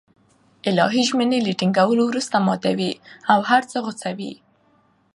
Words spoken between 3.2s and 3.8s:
او هغه څه